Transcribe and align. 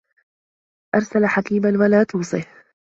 أرسل 0.95 1.25
حكيما 1.25 1.69
ولا 1.69 2.03
توصه 2.03 2.45